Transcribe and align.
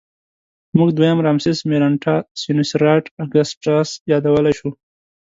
موږ 0.77 0.89
دویم 0.97 1.19
رامسس 1.25 1.57
مېرنټاه 1.69 2.25
سینوسېراټ 2.41 3.03
اګسټاس 3.23 3.89
یادولی 4.11 4.53
شو. 4.59 4.69